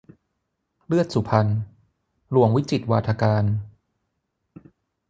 [0.85, 1.49] เลือดสุพรรณ-
[2.31, 3.43] หลวงวิจิตรวาทการ